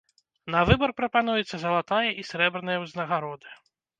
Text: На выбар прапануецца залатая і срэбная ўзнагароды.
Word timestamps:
На 0.53 0.61
выбар 0.69 0.93
прапануецца 1.01 1.59
залатая 1.65 2.09
і 2.23 2.25
срэбная 2.31 2.77
ўзнагароды. 2.87 3.49